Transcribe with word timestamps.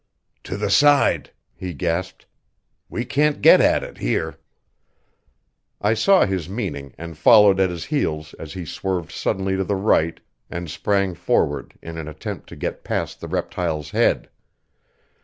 "To 0.45 0.57
the 0.57 0.71
side!" 0.71 1.29
he 1.53 1.75
gasped. 1.75 2.25
"We 2.89 3.05
can't 3.05 3.39
get 3.39 3.61
at 3.61 3.83
it 3.83 3.99
here!" 3.99 4.39
I 5.79 5.93
saw 5.93 6.25
his 6.25 6.49
meaning 6.49 6.95
and 6.97 7.15
followed 7.15 7.59
at 7.59 7.69
his 7.69 7.85
heels 7.85 8.33
as 8.39 8.53
he 8.53 8.65
swerved 8.65 9.11
suddenly 9.11 9.55
to 9.57 9.63
the 9.63 9.75
right 9.75 10.19
and 10.49 10.71
sprang 10.71 11.13
forward 11.13 11.75
in 11.83 11.99
an 11.99 12.07
attempt 12.07 12.49
to 12.49 12.55
get 12.55 12.83
past 12.83 13.21
the 13.21 13.27
reptile's 13.27 13.91
head. 13.91 14.31